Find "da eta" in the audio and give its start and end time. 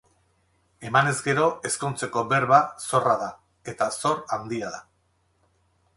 3.27-3.93